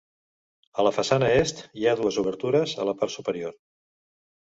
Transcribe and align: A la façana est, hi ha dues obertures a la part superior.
A 0.77 0.85
la 0.85 0.93
façana 0.95 1.27
est, 1.41 1.61
hi 1.81 1.85
ha 1.85 1.93
dues 1.99 2.17
obertures 2.21 2.73
a 2.85 2.89
la 2.91 2.95
part 3.03 3.15
superior. 3.17 3.55